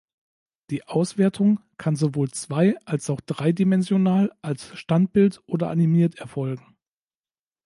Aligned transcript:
Die 0.71 0.83
Auswertung 0.87 1.59
kann 1.77 1.95
sowohl 1.95 2.31
zwei- 2.31 2.75
als 2.85 3.07
auch 3.11 3.21
dreidimensional, 3.21 4.31
als 4.41 4.75
Standbild 4.75 5.43
oder 5.45 5.69
animiert 5.69 6.15
erfolgen. 6.15 6.75